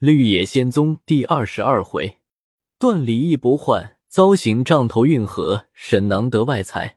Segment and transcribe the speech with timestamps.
[0.00, 2.20] 绿野仙踪第二十二回，
[2.78, 6.96] 断离异不换，遭刑杖头运河，沈囊得外财。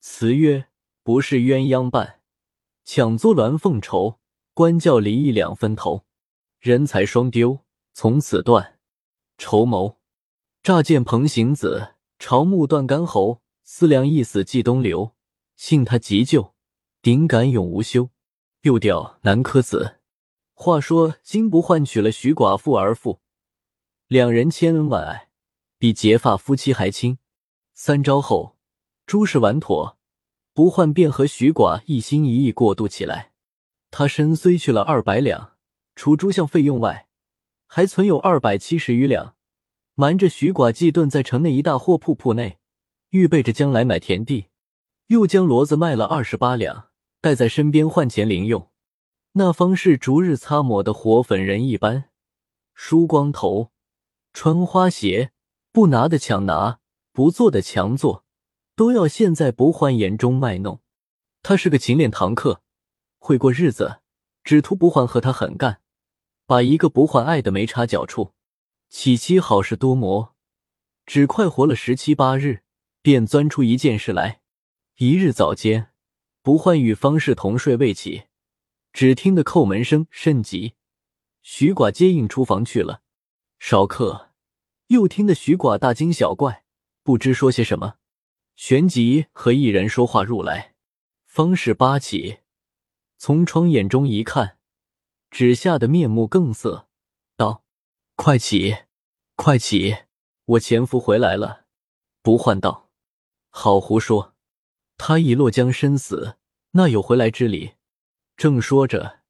[0.00, 0.66] 词曰：
[1.02, 2.20] 不是鸳鸯伴，
[2.84, 4.20] 抢作鸾凤愁。
[4.52, 6.04] 官教离异两分头，
[6.60, 7.60] 人财双丢，
[7.94, 8.78] 从此断
[9.38, 9.96] 筹谋。
[10.62, 13.40] 乍见彭行子，朝暮断干喉。
[13.62, 15.14] 思量一死寄东流，
[15.56, 16.52] 幸他急救，
[17.00, 18.10] 顶感永无休。
[18.60, 20.00] 又调南柯子。
[20.54, 23.20] 话说金不换娶了徐寡妇而富，
[24.06, 25.28] 两人千恩万爱，
[25.78, 27.18] 比结发夫妻还亲。
[27.74, 28.56] 三招后，
[29.04, 29.98] 诸事完妥，
[30.54, 33.32] 不换便和徐寡一心一意过渡起来。
[33.90, 35.54] 他身虽去了二百两，
[35.96, 37.08] 除诸项费用外，
[37.66, 39.34] 还存有二百七十余两，
[39.94, 42.58] 瞒着徐寡寄顿在城内一大货铺铺内，
[43.10, 44.46] 预备着将来买田地。
[45.08, 46.90] 又将骡子卖了二十八两，
[47.20, 48.70] 带在身边换钱零用。
[49.36, 52.08] 那方是逐日擦抹的活粉人一般，
[52.72, 53.72] 梳光头，
[54.32, 55.32] 穿花鞋，
[55.72, 56.78] 不拿的抢拿，
[57.12, 58.24] 不做的强做，
[58.76, 60.80] 都要现在不换眼中卖弄。
[61.42, 62.62] 他是个勤练堂客，
[63.18, 64.00] 会过日子，
[64.44, 65.80] 只图不换和他狠干，
[66.46, 68.34] 把一个不换爱的没插脚处。
[68.88, 70.36] 起期好事多磨，
[71.06, 72.62] 只快活了十七八日，
[73.02, 74.42] 便钻出一件事来。
[74.98, 75.90] 一日早间，
[76.40, 78.26] 不换与方氏同睡未起。
[78.94, 80.74] 只听得叩门声甚急，
[81.42, 83.02] 徐寡接应出房去了。
[83.58, 84.30] 少客
[84.86, 86.64] 又听得徐寡大惊小怪，
[87.02, 87.96] 不知说些什么，
[88.54, 90.76] 旋即和一人说话入来。
[91.26, 92.38] 方氏扒起，
[93.18, 94.58] 从窗眼中一看，
[95.28, 96.86] 只吓得面目更色，
[97.36, 97.64] 道
[98.14, 98.76] ：“快起，
[99.34, 99.96] 快起！
[100.44, 101.64] 我前夫回来了。”
[102.22, 102.90] 不换道
[103.50, 104.34] ：“好胡说！
[104.96, 106.36] 他已落江身死，
[106.70, 107.72] 那有回来之理？”
[108.36, 109.20] 正说着，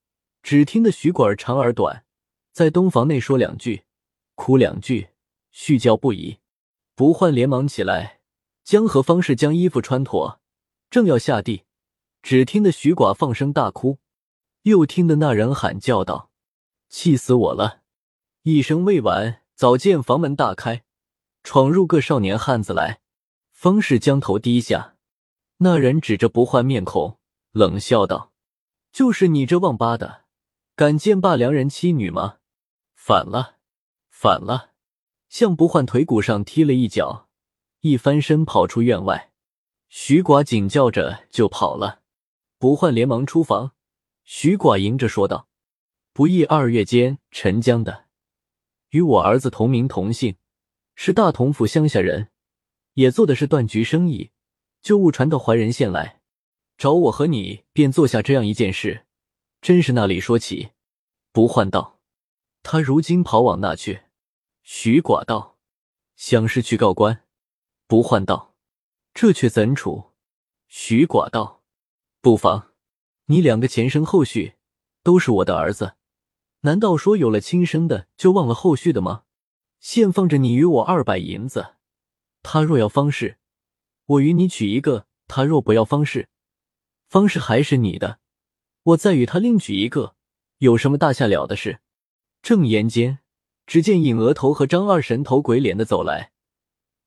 [0.43, 2.05] 只听得徐管长而短，
[2.53, 3.85] 在东房内说两句，
[4.35, 5.09] 哭两句，
[5.53, 6.39] 絮叫不已。
[6.95, 8.21] 不换连忙起来，
[8.63, 10.41] 将和方氏将衣服穿妥，
[10.91, 11.65] 正要下地，
[12.23, 13.99] 只听得徐寡放声大哭，
[14.63, 16.31] 又听得那人喊叫道
[16.89, 17.83] ：“气死我了！”
[18.45, 20.85] 一声未完，早见房门大开，
[21.43, 23.01] 闯入个少年汉子来。
[23.51, 24.97] 方氏将头低下，
[25.59, 27.19] 那人指着不换面孔，
[27.53, 28.34] 冷笑道。
[28.95, 30.23] 就是你这王八的，
[30.77, 32.37] 敢见罢良人妻女吗？
[32.95, 33.57] 反了，
[34.09, 34.71] 反了！
[35.29, 37.29] 向不换腿骨上踢了一脚，
[37.81, 39.33] 一翻身跑出院外。
[39.89, 42.03] 徐寡紧叫着就跑了。
[42.57, 43.73] 不换连忙出房，
[44.23, 45.49] 徐寡迎着说道
[46.15, 48.05] ：“不义二月间陈江的，
[48.91, 50.37] 与我儿子同名同姓，
[50.95, 52.29] 是大同府乡下人，
[52.93, 54.31] 也做的是断局生意，
[54.81, 56.21] 就误传到怀仁县来。”
[56.77, 59.07] 找我和你便做下这样一件事，
[59.61, 60.71] 真是那里说起？
[61.33, 62.01] 不换道，
[62.63, 64.03] 他如今跑往那去。
[64.63, 65.59] 徐寡道，
[66.17, 67.25] 想是去告官。
[67.87, 68.55] 不换道，
[69.13, 70.13] 这却怎处？
[70.69, 71.63] 徐寡道，
[72.21, 72.73] 不妨。
[73.27, 74.55] 你两个前生后续
[75.03, 75.95] 都是我的儿子，
[76.61, 79.25] 难道说有了亲生的就忘了后续的吗？
[79.81, 81.75] 现放着你与我二百银子，
[82.43, 83.39] 他若要方氏，
[84.07, 86.29] 我与你娶一个；他若不要方氏。
[87.15, 88.19] 方氏还是你的，
[88.83, 90.17] 我再与他另娶一个，
[90.59, 91.79] 有什么大下了的事？
[92.43, 93.21] 正言间，
[93.69, 96.33] 只见尹额头和张二神头鬼脸的走来，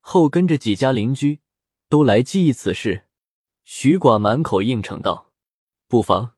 [0.00, 1.40] 后跟着几家邻居，
[1.90, 3.04] 都来记忆此事。
[3.64, 5.30] 徐寡满口应承道
[5.88, 6.32] ：“不妨，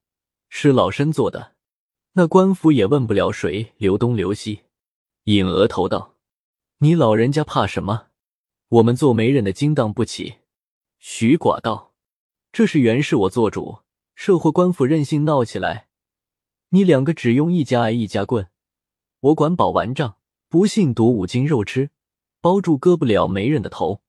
[0.48, 1.54] 是老身做的。
[2.14, 4.62] 那官府也问不了谁刘东刘西。”
[5.26, 6.16] 尹额头道
[6.82, 8.08] ：“你老人家怕什么？
[8.68, 10.38] 我们做媒人的经当不起。”
[10.98, 11.89] 徐寡道。
[12.52, 13.80] 这是原是我做主，
[14.16, 15.86] 社会官府任性闹起来，
[16.70, 18.48] 你两个只用一家挨一家棍，
[19.20, 20.16] 我管保完账，
[20.48, 21.90] 不信赌五斤肉吃，
[22.40, 24.02] 包住割不了媒人的头。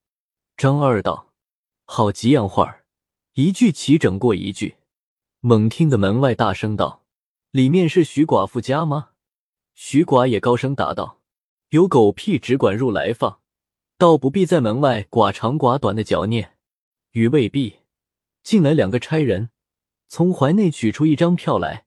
[0.56, 1.32] 张二道
[1.86, 2.84] ：“好几样话儿，
[3.34, 4.76] 一句齐整过一句。”
[5.38, 7.04] 猛听得门外大声道
[7.52, 9.10] ：“里面是徐寡妇家吗？”
[9.74, 11.20] 徐寡也高声答道
[11.70, 13.40] ：“有狗屁只管入来放，
[13.96, 16.56] 倒不必在门外寡长寡短的嚼念。”
[17.12, 17.81] 与未必。
[18.42, 19.50] 进来两个差人，
[20.08, 21.86] 从怀内取出一张票来，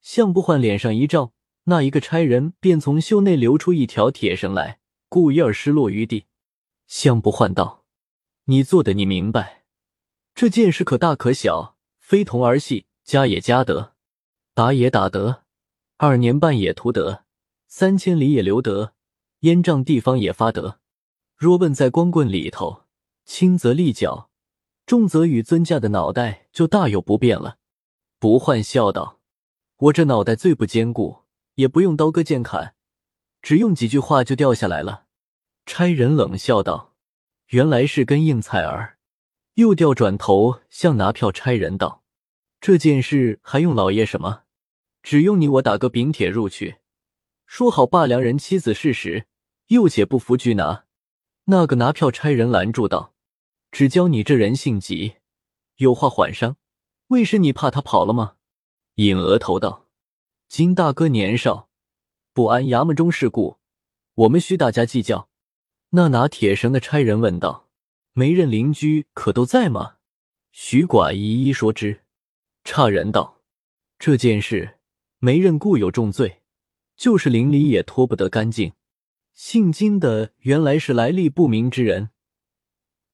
[0.00, 1.32] 向不换脸上一照，
[1.64, 4.78] 那一个差人便从袖内流出一条铁绳来，
[5.08, 6.26] 故意儿失落于地。
[6.86, 7.84] 向不换道
[8.46, 9.64] ：“你做的，你明白。
[10.34, 13.94] 这件事可大可小，非同儿戏，加也加得，
[14.54, 15.42] 打也打得，
[15.96, 17.24] 二年半也图得，
[17.66, 18.92] 三千里也留得，
[19.40, 20.78] 烟瘴地方也发得。
[21.34, 22.84] 若问在光棍里头，
[23.24, 24.30] 轻则立脚。”
[24.86, 27.58] 重则与尊驾的脑袋就大有不便了。
[28.20, 29.20] 不换笑道
[29.76, 31.24] ：“我这脑袋最不坚固，
[31.56, 32.74] 也不用刀割剑砍，
[33.42, 35.06] 只用几句话就掉下来了。
[35.66, 36.94] 差人冷笑道
[37.50, 38.98] ：“原来是根硬菜儿。”
[39.54, 42.04] 又调转头向拿票差人道
[42.60, 44.42] ：“这件事还用老爷什么？
[45.02, 46.76] 只用你我打个禀帖入去，
[47.46, 49.26] 说好罢良人妻子事实，
[49.68, 50.84] 又且不服拘拿。”
[51.48, 53.14] 那个拿票差人拦住道
[53.70, 55.16] ：“只教你这人性急，
[55.76, 56.56] 有话缓商。
[57.08, 58.36] 为是你怕他跑了吗？”
[58.96, 59.86] 尹额头道
[60.48, 61.68] ：“金大哥年少，
[62.32, 63.58] 不谙衙门中事故，
[64.14, 65.28] 我们需大家计较。”
[65.90, 67.68] 那拿铁绳的差人问道。
[68.12, 69.96] 媒人邻居可都在吗？
[70.50, 72.00] 徐寡一一说之。
[72.64, 73.42] 差人道
[73.98, 74.78] ：“这件事，
[75.18, 76.40] 媒人固有重罪，
[76.96, 78.72] 就是邻里也脱不得干净。
[79.34, 82.08] 姓金的原来是来历不明之人，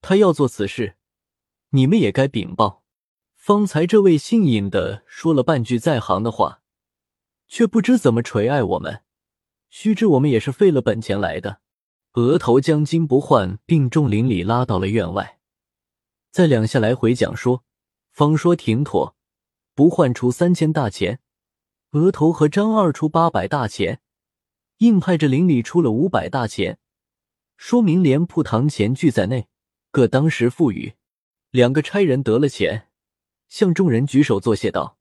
[0.02, 0.96] 他要做此事，
[1.70, 2.82] 你们也该禀报。
[3.34, 6.60] 方才这位姓尹的说了半句在行的话，
[7.48, 9.02] 却不知怎么垂爱我们。
[9.70, 11.62] 须知我们也是费了本钱来的。”
[12.14, 15.38] 额头将金不换并众邻里拉到了院外，
[16.30, 17.64] 在两下来回讲说，
[18.10, 19.16] 方说停妥，
[19.74, 21.20] 不换出三千大钱，
[21.92, 24.02] 额头和张二出八百大钱，
[24.78, 26.78] 硬派着邻里出了五百大钱，
[27.56, 29.48] 说明连铺堂钱俱在内，
[29.92, 30.94] 各当时付与。
[31.50, 32.88] 两个差人得了钱，
[33.48, 34.98] 向众人举手作谢道：“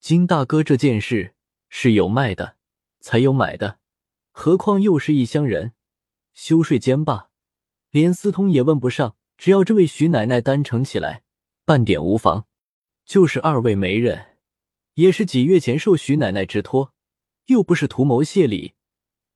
[0.00, 1.34] 金大哥这件事
[1.68, 2.56] 是有卖的，
[2.98, 3.78] 才有买的，
[4.32, 5.72] 何况又是一乡人。”
[6.34, 7.30] 休税兼罢，
[7.90, 9.14] 连私通也问不上。
[9.38, 11.22] 只要这位徐奶奶担承起来，
[11.64, 12.46] 半点无妨。
[13.04, 14.36] 就是二位媒人，
[14.94, 16.92] 也是几月前受徐奶奶之托，
[17.46, 18.74] 又不是图谋谢礼，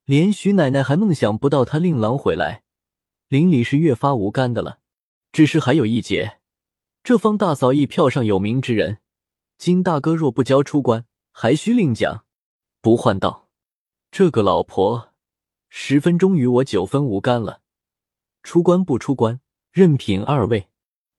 [0.05, 2.65] 连徐奶奶还梦想不到他令郎回来，
[3.29, 4.81] 邻里是越发无干的了。
[5.33, 6.41] 只是还有一节，
[7.03, 8.99] 这方大嫂一票上有名之人，
[9.57, 12.25] 金大哥若不交出关，还需另讲。
[12.81, 13.49] 不换道，
[14.11, 15.15] 这个老婆。
[15.69, 17.61] 十分钟与我九分无干了，
[18.43, 19.41] 出关不出关，
[19.71, 20.69] 任凭二位。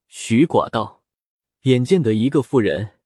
[0.07, 1.03] 徐寡道
[1.63, 2.97] ：“眼见得一个妇人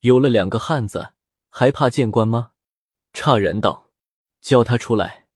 [0.00, 1.12] 有了两个汉子，
[1.50, 2.52] 还怕见官吗？”
[3.12, 3.90] 差人道
[4.40, 5.26] ：“叫他出来。”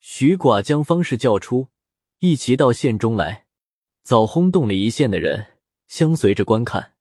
[0.00, 1.68] 徐寡将方士叫出，
[2.18, 3.46] 一齐到县中来。
[4.08, 6.94] 早轰动了一县的人相随着观看。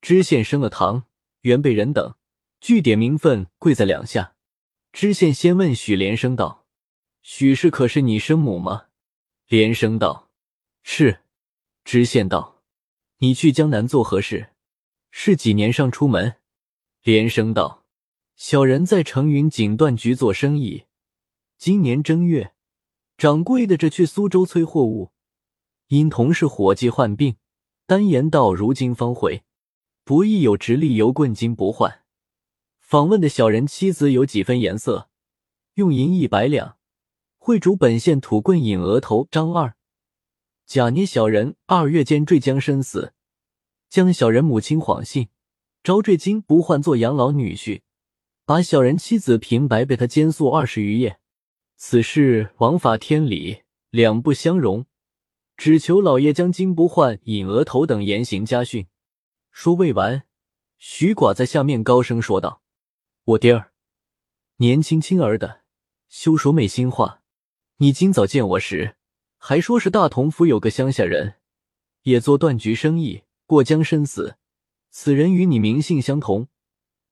[0.00, 1.04] 知县升了堂，
[1.42, 2.14] 原被人等
[2.62, 4.36] 据点名分跪在两下。
[4.90, 6.64] 知县先问许连生道。
[7.20, 8.86] 许氏可是你生母吗？
[9.46, 10.30] 连生道
[10.82, 11.20] ：“是。”
[11.84, 12.62] 知县道
[13.20, 14.48] ：“你去江南做何事？
[15.10, 16.36] 是几年上出门？”
[17.04, 17.84] 连生道
[18.34, 20.84] ：“小人在成云锦缎局做生意。
[21.58, 22.54] 今年正月，
[23.18, 25.12] 掌柜的这去苏州催货物，
[25.88, 27.36] 因同事伙计患病，
[27.86, 29.44] 单言到如今方回，
[30.04, 32.02] 不亦有直隶油棍金不换。
[32.80, 35.08] 访问的小人妻子有几分颜色，
[35.74, 36.76] 用银一百两。”
[37.38, 39.76] 会主本县土棍引额头张二，
[40.66, 43.12] 假捏小人二月间坠江身死，
[43.88, 45.28] 将小人母亲谎信，
[45.84, 47.82] 招赘金不换做养老女婿，
[48.44, 51.20] 把小人妻子平白被他奸宿二十余夜。
[51.76, 54.84] 此事王法天理两不相容，
[55.56, 58.86] 只求老爷将金不换引额头等严刑加训。
[59.50, 60.24] 说未完，
[60.78, 62.62] 徐寡在下面高声说道
[63.24, 63.72] ：“我爹儿
[64.56, 65.62] 年轻轻儿的，
[66.08, 67.22] 休说昧心话。”
[67.78, 68.96] 你今早见我时，
[69.36, 71.34] 还说是大同府有个乡下人，
[72.02, 74.36] 也做断局生意，过江身死。
[74.90, 76.48] 此人与你名姓相同，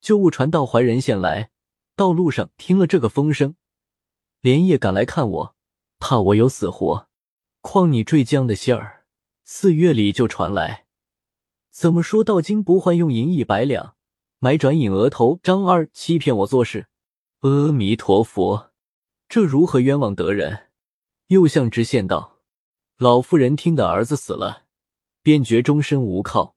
[0.00, 1.50] 就误传到怀仁县来。
[1.96, 3.56] 道路上听了这个风声，
[4.40, 5.56] 连夜赶来看我，
[5.98, 7.08] 怕我有死活。
[7.66, 9.06] 况你坠江的信儿，
[9.42, 10.84] 四月里就传来，
[11.70, 13.96] 怎么说到金不换用银一百两
[14.38, 16.88] 买转引额头张二欺骗我做事？
[17.40, 18.70] 阿弥陀佛。
[19.30, 20.66] 这如何冤枉得人？
[21.28, 22.42] 又向知县道
[22.98, 24.64] ：“老妇人听得儿子死了，
[25.22, 26.56] 便觉终身无靠，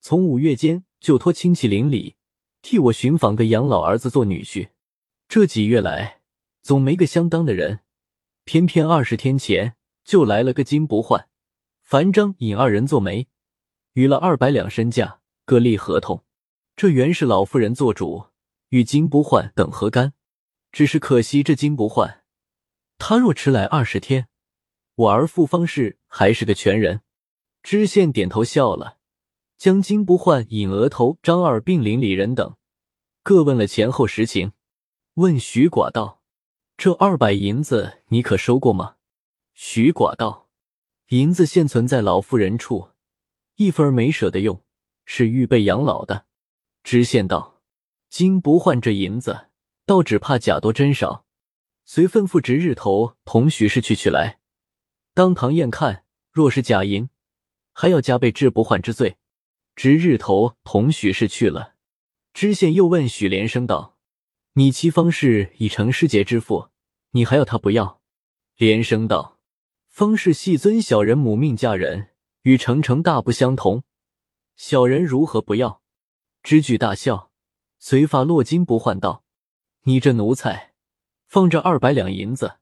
[0.00, 2.16] 从五月间就托亲戚邻里
[2.62, 4.70] 替我寻访个养老儿子做女婿。
[5.28, 6.22] 这几月来
[6.62, 7.80] 总没个相当的人，
[8.44, 9.76] 偏偏二十天前
[10.10, 11.28] 就来了个金不换、
[11.84, 13.28] 樊张引二人做媒，
[13.92, 16.24] 与了二百两身价，各立合同。
[16.74, 18.24] 这原是老妇人做主，
[18.70, 20.12] 与金不换等何干？”
[20.72, 22.24] 只是可惜这金不换，
[22.98, 24.26] 他若迟来二十天，
[24.96, 27.02] 我儿父方氏还是个全人。
[27.62, 28.96] 知县点头笑了，
[29.56, 32.56] 将金不换引额头张二并邻里人等
[33.22, 34.50] 各问了前后实情。
[35.14, 36.20] 问徐寡道
[36.76, 38.96] ：“这二百银子你可收过吗？”
[39.62, 40.48] 徐寡道
[41.12, 42.92] ：“银子现存在老妇人处，
[43.56, 44.64] 一分没舍得用，
[45.04, 46.24] 是预备养老的。”
[46.82, 47.60] 知县道
[48.08, 49.48] ：“金不换这银子。”
[49.84, 51.26] 倒只怕假多真少，
[51.84, 54.40] 遂吩咐值日头同许氏去取来，
[55.12, 57.10] 当堂验看，若是假银，
[57.74, 59.18] 还要加倍治不换之罪。
[59.76, 61.74] 值日头同许氏去了，
[62.32, 63.98] 知县又问许连生道
[64.54, 66.70] ：“你妻方氏已成师节之妇，
[67.10, 68.00] 你还要她不要？”
[68.56, 69.38] 连生道
[69.90, 72.10] ：“方氏系尊小人母命嫁人，
[72.42, 73.82] 与程程大不相同，
[74.56, 75.82] 小人如何不要？”
[76.42, 77.30] 知举大笑，
[77.78, 79.24] 随发落金不换道
[79.84, 80.72] ：“你这奴才，
[81.26, 82.54] 放着二百两银子，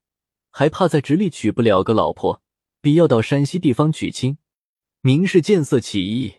[0.51, 2.43] 还怕在直隶娶不了个老婆，
[2.81, 4.39] 必要到山西地方娶亲，
[5.03, 6.37] 明是见色起意。”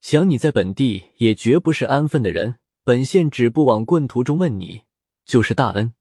[0.00, 4.84] 想你在本地也绝不是安分的人，本县只不往棍途中问你，
[5.26, 5.92] 就是大恩。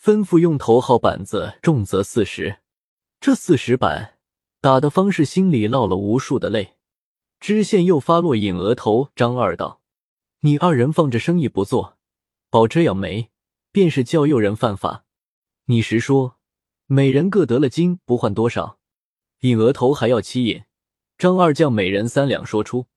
[0.00, 2.61] 吩咐用头号板子重则四十，
[3.22, 4.18] 这四十板
[4.60, 6.74] 打的方氏心里落了无数的泪。
[7.38, 9.80] 知县又发落尹额头张二道
[10.42, 11.98] ：“你二人放着生意不做，
[12.50, 13.30] 保这样没，
[13.70, 15.04] 便是教诱人犯法。
[15.66, 16.36] 你实说，
[16.86, 18.80] 每人各得了金，不换多少？
[19.42, 20.64] 尹额头还要七银。
[21.16, 22.88] 张二将每人三两说出。”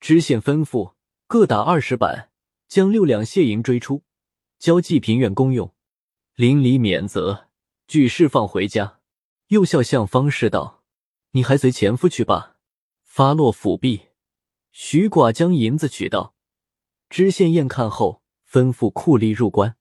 [0.00, 0.92] 知县吩咐
[1.26, 2.28] 各打二十板，
[2.68, 4.02] 将六两谢银追出，
[4.58, 5.72] 交济平院公用，
[6.34, 7.48] 邻里免责，
[7.86, 8.98] 俱释放回家。
[9.52, 10.82] 又笑向方氏道
[11.32, 12.56] ：“你还随前夫去吧。”
[13.04, 14.08] 发落府币，
[14.70, 16.34] 徐寡将银子取到。
[17.10, 19.76] 知县验看后，吩咐酷吏入关。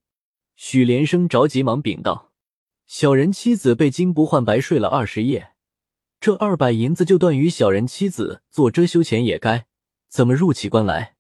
[0.58, 2.34] 许连生着急忙禀道
[2.86, 5.54] ：“小人妻子被金不换白睡了二十夜，
[6.20, 9.68] 这二百银子就断于小人妻子做遮羞钱也该。”
[10.12, 11.16] 怎么入起关来？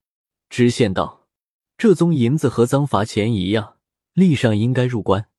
[0.50, 1.25] 知县道
[1.79, 3.77] ：“这宗银子和赃罚钱一样，
[4.12, 5.29] 例上应该入关。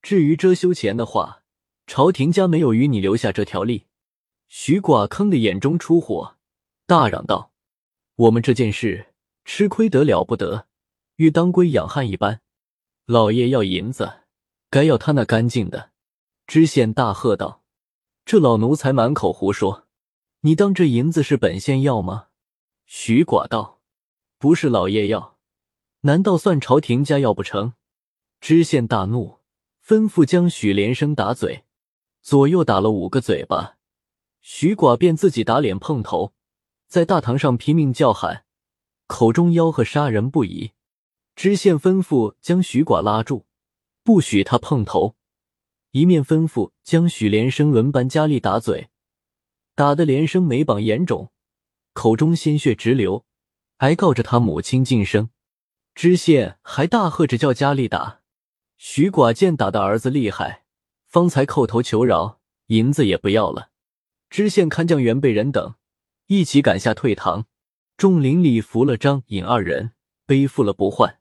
[0.00, 1.41] 至于遮羞钱的话，
[1.86, 3.86] 朝廷家没有与你留下这条例。”
[4.48, 6.36] 徐寡坑的眼中出火，
[6.86, 7.52] 大嚷道
[8.16, 10.66] ：“我们这件事吃亏得了不得，
[11.16, 12.42] 与当归养汉一般。
[13.06, 14.20] 老爷要银子，
[14.68, 15.90] 该要他那干净的。”
[16.46, 17.62] 知县大喝道
[18.26, 19.86] ：“这老奴才满口胡说！
[20.40, 22.26] 你当这银子是本县要吗？”
[22.84, 23.80] 徐寡道
[24.38, 25.38] ：“不是老爷要，
[26.00, 27.72] 难道算朝廷家要不成？”
[28.40, 29.38] 知县大怒，
[29.86, 31.64] 吩咐将许连生打嘴，
[32.22, 33.76] 左右打了五个嘴巴。
[34.40, 36.32] 徐寡便自己打脸碰头，
[36.86, 38.44] 在大堂上拼命叫喊，
[39.06, 40.72] 口中吆喝杀人不已。
[41.34, 43.46] 知县吩咐将徐寡拉住，
[44.02, 45.16] 不许他碰头，
[45.90, 48.90] 一面吩咐将许连生轮班加力打嘴，
[49.74, 51.30] 打得连生眉膀眼肿。
[51.92, 53.24] 口中鲜血直流，
[53.78, 55.30] 还告着他母亲晋升。
[55.94, 58.20] 知县还大喝着叫佳丽打。
[58.76, 60.61] 徐寡见打的儿子厉害，
[61.12, 63.68] 方才叩头求饶，银子也不要了。
[64.30, 65.74] 知县看将原被人等
[66.26, 67.44] 一起赶下退堂，
[67.98, 69.92] 众邻里扶了张尹二人，
[70.24, 71.18] 背负了不换，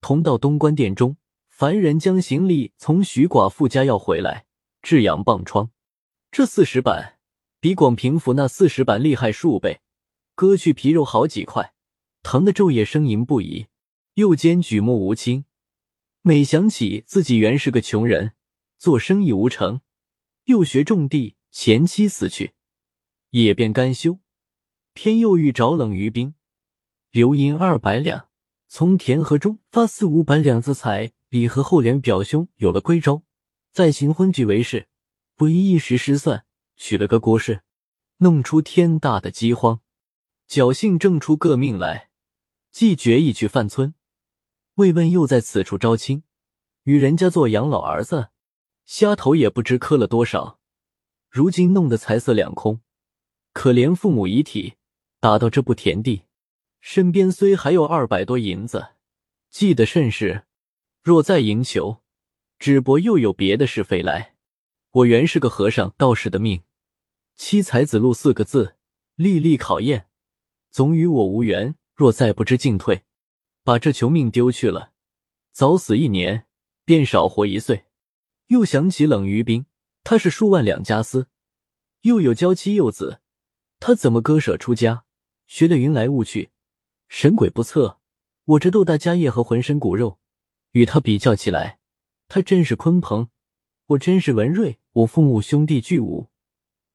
[0.00, 1.16] 同到东关殿中。
[1.48, 4.46] 凡人将行李从徐寡妇家要回来，
[4.80, 5.70] 治养棒疮。
[6.30, 7.18] 这四十板。
[7.58, 9.80] 比广平府那四十板厉害数倍，
[10.36, 11.74] 割去皮肉好几块，
[12.22, 13.66] 疼得昼夜呻吟不已。
[14.14, 15.46] 又兼举目无亲，
[16.22, 18.34] 每想起自己原是个穷人，
[18.80, 19.82] 做生意无成，
[20.44, 22.54] 又学种地，前妻死去，
[23.28, 24.20] 也便甘休。
[24.94, 26.32] 偏又遇着冷于冰，
[27.10, 28.30] 留银二百两，
[28.68, 31.12] 从田河中发四五百两子财。
[31.28, 33.22] 李和后连表兄有了归招，
[33.70, 34.88] 再行婚举为氏，
[35.36, 36.46] 不一一时失算。
[36.74, 37.60] 娶了个郭氏，
[38.16, 39.82] 弄出天大的饥荒，
[40.48, 42.08] 侥幸挣出个命来，
[42.72, 43.94] 既决意去范村，
[44.76, 46.22] 慰问又在此处招亲，
[46.84, 48.30] 与人家做养老儿子，
[48.90, 50.58] 虾头也不知磕了多少，
[51.28, 52.80] 如今弄得财色两空，
[53.52, 54.74] 可怜父母遗体，
[55.20, 56.24] 打到这步田地，
[56.80, 58.94] 身边虽还有二百多银子，
[59.48, 60.44] 记得甚是，
[61.04, 62.02] 若再赢球，
[62.58, 64.34] 只博又有别的是非来。
[64.90, 66.64] 我原是个和尚道士的命。
[67.36, 68.74] 七才子路四个字，
[69.14, 70.08] 历历考验，
[70.72, 71.76] 总与我无缘。
[71.94, 73.04] 若再不知进退，
[73.62, 74.90] 把这穷命丢去了，
[75.52, 76.48] 早死一年，
[76.84, 77.84] 便少活一岁。
[78.50, 79.66] 又想起冷于冰，
[80.02, 81.28] 他是数万两家私，
[82.00, 83.20] 又有娇妻幼子，
[83.78, 85.04] 他怎么割舍出家，
[85.46, 86.50] 学得云来雾去，
[87.08, 88.00] 神鬼不测？
[88.44, 90.18] 我这豆大家业和浑身骨肉，
[90.72, 91.78] 与他比较起来，
[92.26, 93.28] 他真是鲲鹏，
[93.86, 94.80] 我真是文瑞。
[94.92, 96.28] 我父母兄弟俱无。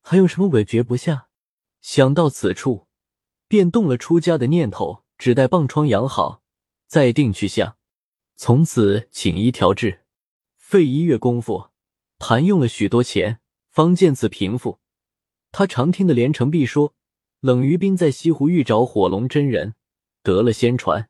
[0.02, 1.30] 还有什么委决不下？
[1.80, 2.88] 想到此处，
[3.48, 6.44] 便动了出家的念头，只待棒疮养好，
[6.86, 7.78] 再定去向。
[8.36, 10.05] 从此请医调治，
[10.68, 11.70] 费一月功夫，
[12.18, 14.80] 盘用了许多钱，方见此平复。
[15.52, 16.96] 他常听的连城璧说，
[17.40, 19.76] 冷于冰在西湖遇着火龙真人，
[20.24, 21.08] 得了仙传。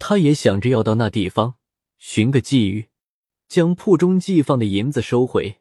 [0.00, 1.54] 他也想着要到那地方
[1.98, 2.88] 寻个际遇，
[3.46, 5.60] 将铺中寄放的银子收回，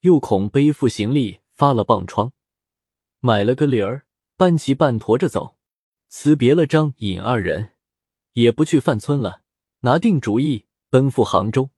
[0.00, 2.32] 又恐背负行李发了棒疮，
[3.20, 4.06] 买了个驴儿，
[4.38, 5.58] 半骑半驮着走。
[6.08, 7.72] 辞别了张尹二人，
[8.32, 9.42] 也不去范村了，
[9.80, 11.68] 拿定主意奔赴杭州。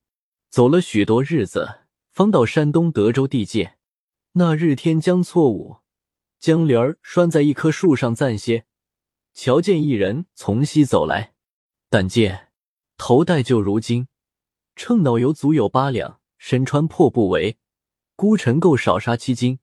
[0.55, 1.81] 走了许多日子，
[2.13, 3.77] 方到山东德州地界。
[4.35, 5.79] 那日天将错午，
[6.39, 8.65] 将帘儿拴在一棵树上暂歇。
[9.33, 11.35] 瞧见一人从西走来，
[11.91, 12.53] 但见
[12.97, 14.07] 头戴旧如金，
[14.77, 17.59] 秤脑油足有八两，身穿破布围，
[18.15, 19.59] 孤尘垢少杀七斤，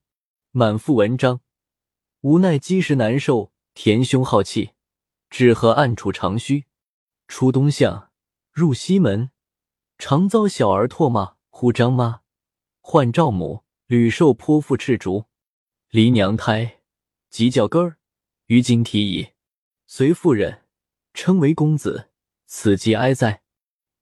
[0.50, 1.40] 满腹文章，
[2.20, 4.72] 无奈饥食难受，填胸好气，
[5.30, 6.66] 只合暗处长须。
[7.28, 8.10] 出东巷，
[8.52, 9.30] 入西门，
[10.04, 12.22] 常遭小儿唾骂，呼张妈，
[12.80, 15.26] 唤赵母，屡受泼妇斥逐，
[15.90, 16.80] 离娘胎，
[17.30, 17.98] 即叫根儿，
[18.46, 19.28] 于今提矣。
[19.86, 20.64] 随妇人
[21.14, 22.08] 称为公子，
[22.46, 23.44] 此即哀哉！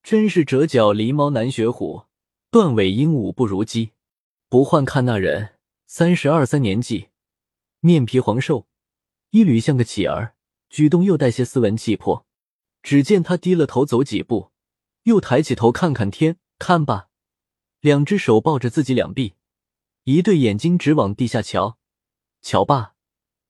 [0.03, 2.05] 真是折角狸猫难学虎，
[2.51, 3.91] 断尾鹦鹉不如鸡。
[4.49, 7.11] 不换看那人，三十二三年纪，
[7.81, 8.67] 面皮黄瘦，
[9.33, 10.35] 一缕像个乞儿，
[10.71, 12.25] 举动又带些斯文气魄。
[12.83, 14.53] 只见他低了头走几步，
[15.11, 17.09] 又抬起头看看天，看罢，
[17.81, 19.35] 两只手抱着自己两臂，
[20.05, 21.79] 一对眼睛直往地下瞧，
[22.41, 22.95] 瞧罢，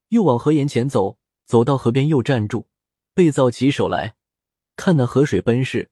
[0.09, 1.19] 又往河沿前走。
[1.45, 2.69] 走到河边，又站住，
[3.13, 4.15] 背造起手来，
[4.77, 5.91] 看那河水奔逝，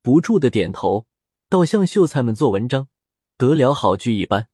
[0.00, 1.06] 不住的点头，
[1.50, 2.88] 倒像秀才们做文章
[3.36, 4.48] 得了好句一般。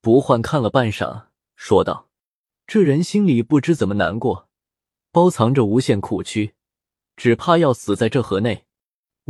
[0.00, 2.08] 不换看了半晌，说道
[2.66, 4.48] ：“这人心里不知怎么难过，
[5.12, 6.54] 包藏着无限苦屈，
[7.14, 8.64] 只怕要死在这河内。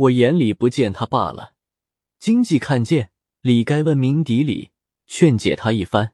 [0.01, 1.53] 我眼里不见他罢了。
[2.17, 4.71] 经济看见，理该问明底里，
[5.05, 6.13] 劝解他一番。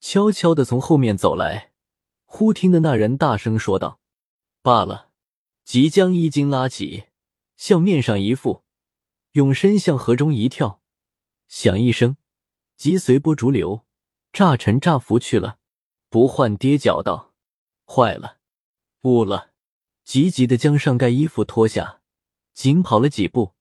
[0.00, 1.72] 悄悄的从后面走来。”
[2.24, 4.00] 忽听得那人大声说道
[4.62, 5.10] ：“罢了！”
[5.64, 7.04] 即将衣襟拉起，
[7.56, 8.62] 向面上一覆，
[9.32, 10.82] 永身向河中一跳，
[11.48, 12.16] 响一声，
[12.76, 13.84] 即随波逐流，
[14.32, 15.58] 乍沉乍浮去了。
[16.08, 17.34] 不换跌脚道
[17.84, 18.38] ：“坏了，
[19.02, 19.50] 误了！”
[20.04, 21.97] 急急的将上盖衣服脱下，
[22.58, 23.54] 紧跑了几步，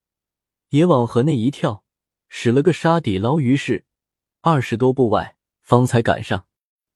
[0.70, 1.84] 也往河内一跳，
[2.30, 3.86] 使了个沙底捞鱼式，
[4.42, 6.48] 二十多步外，方才赶上。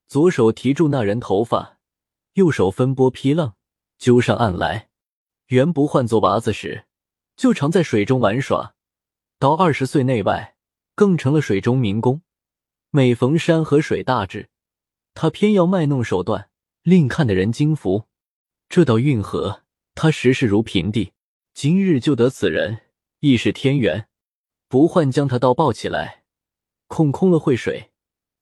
[0.07, 1.77] 左手提住那人头发，
[2.33, 3.55] 右手分拨劈浪，
[3.99, 4.89] 揪上岸来。
[5.49, 6.85] 原不换做娃子时，
[7.35, 8.73] 就常在水中玩耍。
[9.37, 10.55] 到二十岁内外，
[10.95, 12.23] 更成了水中民工。
[12.89, 14.49] 每逢山河水大治，
[15.13, 16.49] 他偏要卖弄手段，
[16.81, 18.07] 令看的人惊服。
[18.67, 19.61] 这道运河，
[19.93, 21.13] 他实是如平地。
[21.61, 22.79] 今日救得此人，
[23.19, 24.07] 亦是天缘。
[24.67, 26.23] 不换将他倒抱起来，
[26.87, 27.91] 空空了会水，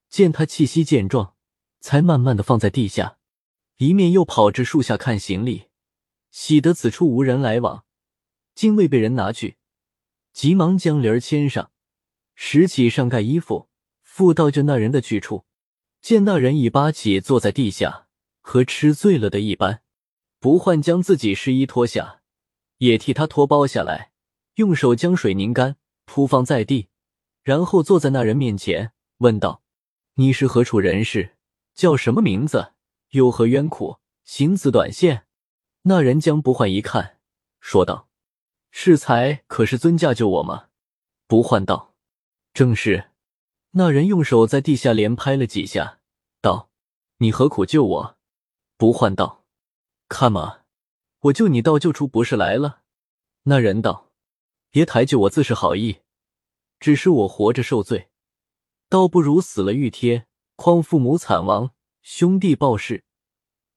[0.08, 1.36] 见他气息健壮。
[1.82, 3.18] 才慢慢的放在地下，
[3.76, 5.66] 一面又跑至树下看行李，
[6.32, 7.84] 喜得此处无人来往，
[8.56, 9.58] 竟未被人拿去，
[10.32, 11.72] 急忙将帘儿牵上，
[12.36, 13.68] 拾起上盖衣服，
[14.02, 15.44] 附到就那人的去处，
[16.02, 18.08] 见那人已扒起坐在地下，
[18.40, 19.82] 和吃醉了的一般，
[20.40, 22.19] 不换将自己湿衣脱下，
[22.80, 24.12] 也替他脱包下来，
[24.56, 26.90] 用手将水拧干，铺放在地，
[27.44, 29.62] 然后坐在那人面前，问道
[30.16, 31.38] ：“你是何处人士？”
[31.76, 32.74] 叫什么名字？
[33.12, 34.00] 有何冤苦？
[34.26, 35.26] 行此短线。
[35.84, 37.20] 那人将不换一看，
[37.62, 38.10] 说道
[38.70, 40.68] ：“适才可是尊驾救我吗？”
[41.26, 41.94] 不换道
[42.54, 43.12] ：“正是。”
[43.72, 46.00] 那人用手在地下连拍了几下，
[46.42, 46.70] 道
[47.20, 48.18] ：“你何苦救我？”
[48.78, 49.46] 不换道
[50.10, 50.60] ：“看嘛，
[51.22, 52.82] 我救你到救出不是来了。”
[53.44, 54.12] 那人道
[54.70, 56.00] ：“别抬救我自是好意，
[56.80, 58.10] 只是我活着受罪，
[58.88, 60.26] 倒不如死了愈贴。”
[60.62, 63.06] 况父母惨亡，兄弟暴逝，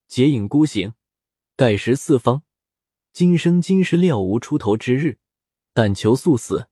[0.09, 0.95] 结影孤行，
[1.55, 2.43] 盖食四方。
[3.13, 5.17] 今生今世料无出头之日，
[5.73, 6.67] 但求速死，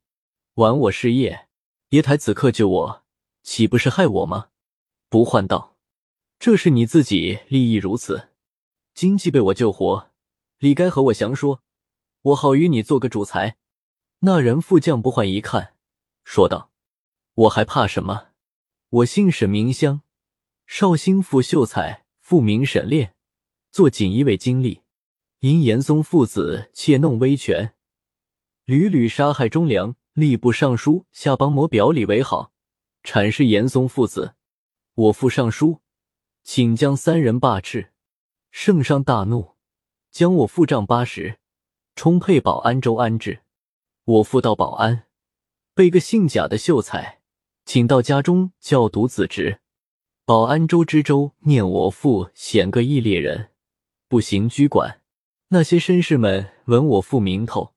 [0.55, 1.47] 完我事业。
[1.91, 3.05] 爷台此刻救我，
[3.41, 4.49] 岂不是害我吗？
[5.07, 5.77] 不换道，
[6.37, 8.31] 这是你自己利益如此，
[8.93, 10.10] 今既被我救活，
[10.61, 11.63] 理该和我详说，
[12.21, 13.57] 我好与你做个主裁。
[14.19, 15.73] 那人副将不换一看，
[16.23, 16.69] 说道
[17.33, 18.27] ：“我还怕什么？”
[18.89, 20.03] 我姓沈，名香，
[20.67, 23.15] 绍兴府秀才，复名沈炼，
[23.71, 24.83] 做锦衣卫经历。
[25.39, 27.73] 因严嵩父子窃弄威权，
[28.65, 32.51] 屡屡杀害忠良，吏部尚书夏邦摩表里为好，
[33.01, 34.35] 阐释严嵩父子。
[34.93, 35.81] 我父上书，
[36.43, 37.93] 请将三人罢斥。
[38.51, 39.50] 圣上大怒，
[40.11, 41.39] 将我父杖八十，
[41.95, 43.43] 充配保安州安置。
[44.03, 45.05] 我父到保安，
[45.73, 47.21] 被个姓贾的秀才。
[47.63, 49.61] 请到家中教读子侄，
[50.25, 53.51] 保安州知州念我父显个异猎人，
[54.09, 55.01] 不行居管。
[55.49, 57.73] 那些绅士们闻我父名头，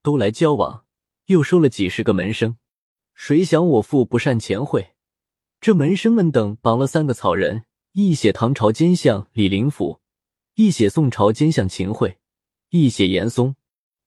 [0.00, 0.84] 都来交往，
[1.26, 2.56] 又收了几十个门生。
[3.14, 4.94] 谁想我父不善钱会，
[5.60, 10.00] 这门生们等绑了三个草人，一写唐朝奸相李林甫，
[10.56, 12.18] 一写宋朝奸相秦桧，
[12.70, 13.56] 一写严嵩。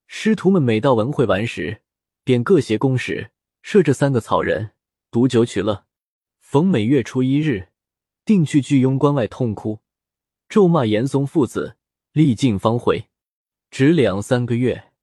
[0.06, 1.82] 师徒们每到文会完时，
[2.24, 3.32] 便各携公使，
[3.62, 4.72] 设这三个草人，
[5.12, 5.86] 赌酒取乐。
[6.40, 7.68] 逢每月初一日，
[8.24, 9.82] 定去聚雍关外痛哭，
[10.48, 11.76] 咒骂严嵩父子，
[12.14, 13.10] 历尽方回。
[13.70, 14.94] 只两三个月，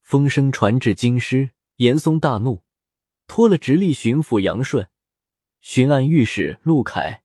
[0.00, 2.62] 风声传至京师，严嵩大怒，
[3.26, 4.88] 托了直隶巡抚杨顺、
[5.60, 7.22] 巡按御史陆凯，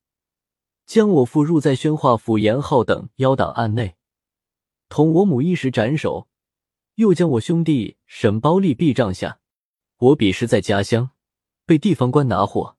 [0.94, 3.96] 将我父入在宣化府严浩等妖党案内，
[4.90, 6.28] 同我母一时斩首，
[6.96, 9.40] 又将我兄弟沈包立毙帐下。
[10.00, 11.12] 我彼时在家乡，
[11.66, 12.76] 被地方官拿获。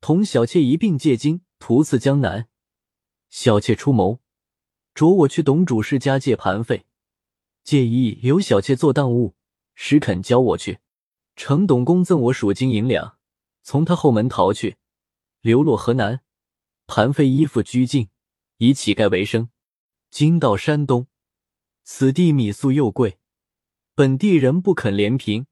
[0.00, 2.48] 同小妾一并借金，图刺江南。
[3.30, 4.18] 小妾出谋，
[4.92, 6.86] 着我去董主事家借盘费，
[7.62, 9.36] 借意留小妾做当务，
[9.76, 10.80] 实肯交我去。
[11.36, 13.16] 程董公赠我数金银两，
[13.62, 14.78] 从他后门逃去，
[15.40, 16.22] 流落河南。
[16.88, 18.08] 盘费依附拘禁，
[18.56, 19.50] 以乞丐为生。
[20.10, 21.06] 今到山东，
[21.84, 23.18] 此地米粟又贵，
[23.94, 25.46] 本地人不肯怜贫，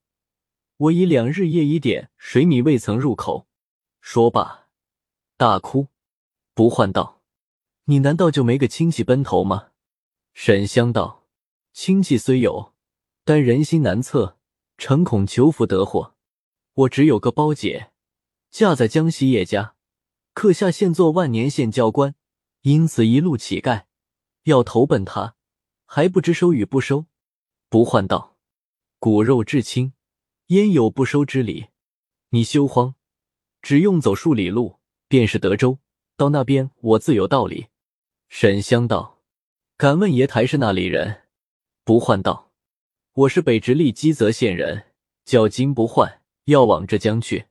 [0.78, 3.46] 我已两日夜一点水米未曾入口。
[4.00, 4.68] 说罢，
[5.36, 5.88] 大哭。
[6.54, 7.20] 不换道
[7.84, 9.72] ：“你难道就没个亲戚奔头吗？”
[10.32, 11.26] 沈香道
[11.74, 12.72] ：“亲戚虽有，
[13.24, 14.38] 但人心难测，
[14.78, 16.14] 诚恐求福得祸。
[16.72, 17.92] 我只有个胞姐，
[18.50, 19.75] 嫁在江西叶家，
[20.36, 22.14] 刻下现做万年县教官，
[22.60, 23.84] 因此一路乞丐，
[24.42, 25.34] 要投奔他，
[25.86, 27.06] 还不知收与不收。”
[27.70, 28.36] 不换道
[29.00, 29.94] ：“骨肉至亲，
[30.48, 31.68] 焉有不收之理？
[32.28, 32.94] 你休慌。”
[33.62, 35.78] 只用走数里路，便是德州。
[36.18, 37.68] 到那边，我自有道理。
[38.28, 39.22] 沈香道
[39.78, 41.22] ：“敢问爷台是那里人？”
[41.82, 42.52] 不换道
[43.24, 44.92] ：“我是北直隶基泽县人，
[45.24, 47.46] 叫金不换，要往浙江去。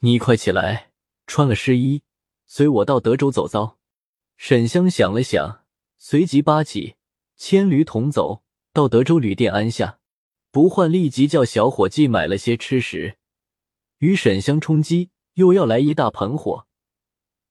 [0.00, 0.90] 你快起来，
[1.28, 2.02] 穿了湿衣，
[2.46, 3.78] 随我到德州走遭。”
[4.36, 5.64] 沈香想了想，
[5.98, 6.96] 随即扒起，
[7.36, 9.98] 牵驴同走到德州旅店安下。
[10.50, 13.16] 不换立即叫小伙计买了些吃食，
[13.98, 15.10] 与沈香充饥。
[15.34, 16.66] 又要来一大盆火，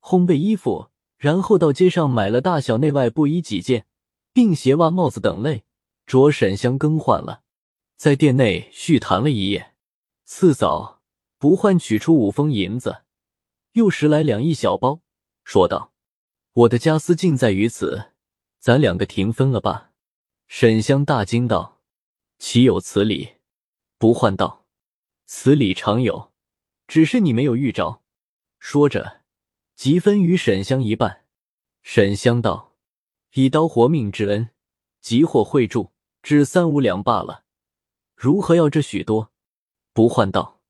[0.01, 3.85] 烘焙衣服，然后到街上买了大小内外布衣几件，
[4.33, 5.65] 并鞋袜、帽子等类，
[6.07, 7.43] 着沈香更换了，
[7.95, 9.75] 在店内续谈了一夜。
[10.23, 11.03] 次早，
[11.37, 13.03] 不换取出五封银子，
[13.75, 15.01] 又拾来两亿小包，
[15.43, 15.91] 说道
[16.53, 18.13] ：“我的家私尽在于此，
[18.57, 19.91] 咱两个平分了吧？”
[20.47, 21.81] 沈香大惊道
[22.39, 23.35] ：“岂有此理？”
[23.99, 24.65] 不换道
[25.27, 26.31] ：“此理常有。”
[26.87, 28.01] 只是你没有遇着。
[28.59, 29.23] 说着，
[29.75, 31.25] 即分与沈香一半。
[31.81, 32.77] 沈香道
[33.35, 34.51] ：“以刀活命之恩，
[35.01, 37.43] 即获惠助，只三五两罢了，
[38.15, 39.33] 如何要这许多？”
[39.91, 40.61] 不换道：“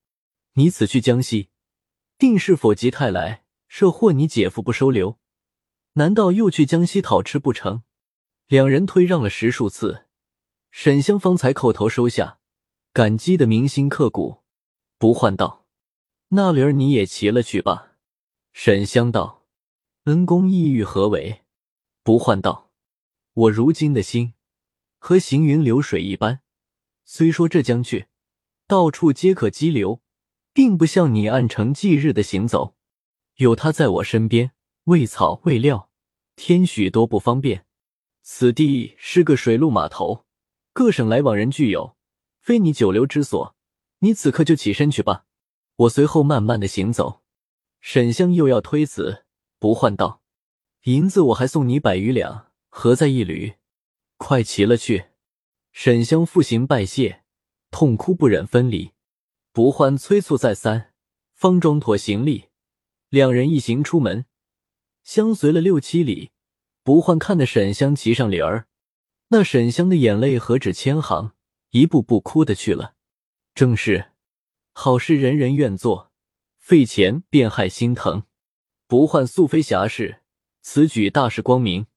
[0.54, 1.50] 你此去江西，
[2.18, 5.20] 定是否极泰来，设或你姐夫不收留？
[5.94, 7.84] 难道又去江西讨吃不成？”
[8.48, 10.06] 两人推让了十数次，
[10.70, 12.40] 沈香方才口头收下，
[12.94, 14.44] 感激的铭心刻骨。
[14.98, 15.66] 不换道。
[16.30, 17.94] 那驴儿你也骑了去吧。
[18.54, 19.46] 沈香道
[20.06, 21.42] ：“恩公意欲何为？”
[22.04, 22.72] 不换道
[23.34, 24.34] ：“我如今的心
[24.98, 26.42] 和行云流水一般，
[27.04, 28.08] 虽说浙江去，
[28.68, 30.02] 到处皆可激流，
[30.56, 32.76] 并不像你按程计日的行走。
[33.36, 34.54] 有他在我身边，
[34.86, 35.90] 喂草喂料，
[36.38, 37.66] 添许多不方便。
[38.22, 40.24] 此地是个水陆码头，
[40.72, 41.98] 各省来往人俱有，
[42.40, 43.58] 非你久留之所。
[44.00, 45.26] 你此刻就起身去吧。”
[45.76, 47.22] 我随后慢慢的行走，
[47.82, 49.26] 沈香又要推辞，
[49.60, 50.22] 不换道
[50.86, 53.56] ：“银子我还送你百余两，合在一缕，
[54.16, 55.08] 快骑了去。”
[55.74, 57.24] 沈香复行拜谢，
[57.72, 58.95] 痛哭不忍分离。
[59.56, 60.92] 不换催促再三，
[61.34, 62.50] 方装妥行李，
[63.08, 64.26] 两人一行出门，
[65.02, 66.32] 相随了六七里。
[66.84, 68.68] 不换看的沈香骑上驴儿，
[69.30, 71.32] 那沈香的眼泪何止千行，
[71.70, 72.96] 一步步哭的去了。
[73.54, 74.12] 正是。
[74.74, 76.12] 好事人人愿做，
[76.58, 78.24] 费钱便害心疼。
[78.88, 80.20] 不换素非侠士，
[80.60, 81.88] 此举大是光明。